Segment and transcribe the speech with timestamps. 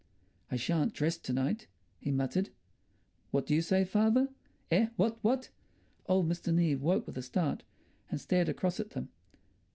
[0.49, 1.67] "I shan't dress to night,"
[1.99, 2.49] he muttered.
[3.29, 4.29] "What do you say, father?"
[4.71, 5.49] "Eh, what, what?"
[6.07, 6.51] Old Mr.
[6.51, 7.61] Neave woke with a start
[8.09, 9.09] and stared across at them.